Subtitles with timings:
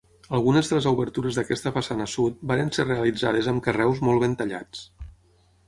[0.35, 4.85] Algunes de les obertures d'aquesta façana sud varen ser realitzades amb carreus molt ben tallats.